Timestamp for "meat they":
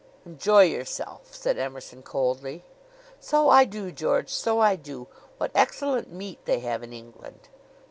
6.11-6.57